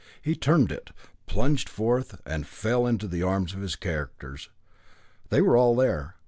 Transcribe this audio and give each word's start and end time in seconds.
He 0.19 0.33
turned 0.35 0.71
it, 0.71 0.89
plunged 1.27 1.69
forth, 1.69 2.19
and 2.25 2.47
fell 2.47 2.87
into 2.87 3.07
the 3.07 3.21
arms 3.21 3.53
of 3.53 3.61
his 3.61 3.75
characters. 3.75 4.49
They 5.29 5.41
were 5.41 5.55
all 5.55 5.75
there. 5.75 6.15